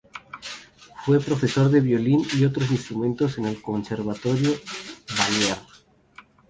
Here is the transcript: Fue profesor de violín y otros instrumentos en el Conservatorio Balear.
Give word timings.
Fue 1.05 1.19
profesor 1.19 1.69
de 1.69 1.79
violín 1.79 2.25
y 2.33 2.43
otros 2.43 2.71
instrumentos 2.71 3.37
en 3.37 3.45
el 3.45 3.61
Conservatorio 3.61 4.51
Balear. 5.15 5.59